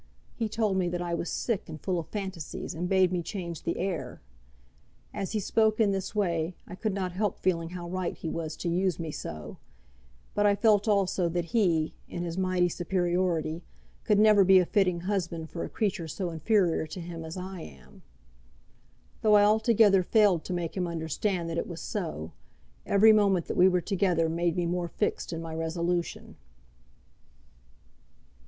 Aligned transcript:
He 0.35 0.49
told 0.49 0.77
me 0.77 0.89
that 0.89 1.01
I 1.03 1.13
was 1.13 1.29
sick 1.29 1.69
and 1.69 1.79
full 1.79 1.99
of 1.99 2.07
phantasies, 2.07 2.73
and 2.73 2.89
bade 2.89 3.11
me 3.11 3.21
change 3.21 3.61
the 3.61 3.77
air. 3.77 4.19
As 5.13 5.33
he 5.33 5.39
spoke 5.39 5.79
in 5.79 5.91
this 5.91 6.15
way, 6.15 6.55
I 6.65 6.73
could 6.73 6.95
not 6.95 7.11
help 7.11 7.37
feeling 7.37 7.69
how 7.69 7.87
right 7.87 8.17
he 8.17 8.27
was 8.27 8.57
to 8.57 8.67
use 8.67 8.99
me 8.99 9.11
so; 9.11 9.57
but 10.33 10.47
I 10.47 10.55
felt 10.55 10.87
also 10.87 11.29
that 11.29 11.45
he, 11.53 11.93
in 12.09 12.23
his 12.23 12.35
mighty 12.35 12.67
superiority, 12.67 13.61
could 14.03 14.17
never 14.17 14.43
be 14.43 14.57
a 14.57 14.65
fitting 14.65 15.01
husband 15.01 15.51
for 15.51 15.63
a 15.63 15.69
creature 15.69 16.07
so 16.07 16.31
inferior 16.31 16.87
to 16.87 16.99
him 16.99 17.23
as 17.23 17.37
I 17.37 17.59
am. 17.61 18.01
Though 19.21 19.35
I 19.35 19.43
altogether 19.43 20.01
failed 20.01 20.43
to 20.45 20.51
make 20.53 20.75
him 20.75 20.87
understand 20.87 21.47
that 21.51 21.59
it 21.59 21.67
was 21.67 21.79
so, 21.79 22.31
every 22.87 23.13
moment 23.13 23.45
that 23.45 23.55
we 23.55 23.67
were 23.69 23.81
together 23.81 24.29
made 24.29 24.55
me 24.55 24.65
more 24.65 24.87
fixed 24.87 25.31
in 25.31 25.43
my 25.43 25.53
resolution." 25.53 26.37